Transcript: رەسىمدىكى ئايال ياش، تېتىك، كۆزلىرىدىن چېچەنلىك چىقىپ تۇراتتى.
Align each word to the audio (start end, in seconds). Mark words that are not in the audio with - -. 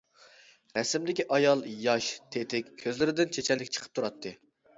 رەسىمدىكى 0.77 1.25
ئايال 1.35 1.61
ياش، 1.83 2.07
تېتىك، 2.37 2.73
كۆزلىرىدىن 2.85 3.31
چېچەنلىك 3.39 3.71
چىقىپ 3.79 3.95
تۇراتتى. 4.01 4.35